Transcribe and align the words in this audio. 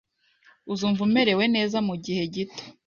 Uzumva 0.73 1.01
umerewe 1.07 1.43
neza 1.55 1.77
mugihe 1.87 2.21
gito. 2.33 2.63